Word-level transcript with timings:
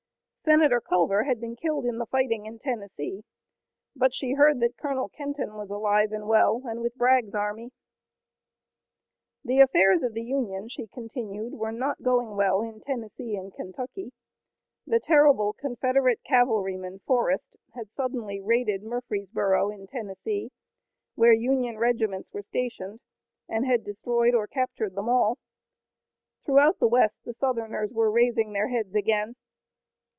Senator 0.43 0.81
Culver 0.81 1.21
had 1.25 1.39
been 1.39 1.55
killed 1.55 1.85
in 1.85 1.99
the 1.99 2.07
fighting 2.07 2.47
in 2.47 2.57
Tennessee, 2.57 3.23
but 3.95 4.11
she 4.11 4.31
heard 4.33 4.59
that 4.59 4.75
Colonel 4.75 5.07
Kenton 5.07 5.53
was 5.53 5.69
alive 5.69 6.11
and 6.11 6.27
well 6.27 6.63
and 6.65 6.81
with 6.81 6.95
Bragg's 6.97 7.35
army. 7.35 7.69
The 9.45 9.59
affairs 9.59 10.01
of 10.01 10.15
the 10.15 10.23
Union, 10.23 10.67
she 10.67 10.87
continued, 10.87 11.53
were 11.53 11.71
not 11.71 12.01
going 12.01 12.35
well 12.35 12.63
in 12.63 12.79
Tennessee 12.79 13.35
and 13.35 13.53
Kentucky. 13.53 14.13
The 14.87 14.99
terrible 14.99 15.53
Confederate 15.53 16.23
cavalryman 16.23 17.01
Forrest 17.05 17.55
had 17.75 17.91
suddenly 17.91 18.41
raided 18.41 18.81
Murfreesborough 18.81 19.71
in 19.71 19.85
Tennessee, 19.85 20.49
where 21.13 21.33
Union 21.33 21.77
regiments 21.77 22.33
were 22.33 22.41
stationed, 22.41 22.99
and 23.47 23.63
had 23.67 23.83
destroyed 23.83 24.33
or 24.33 24.47
captured 24.47 24.95
them 24.95 25.07
all. 25.07 25.37
Throughout 26.43 26.79
the 26.79 26.87
west 26.89 27.25
the 27.25 27.33
Southerners 27.33 27.93
were 27.93 28.09
raising 28.09 28.53
their 28.53 28.69
heads 28.69 28.95
again. 28.95 29.35